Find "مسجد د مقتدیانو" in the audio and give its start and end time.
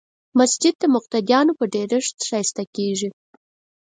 0.39-1.51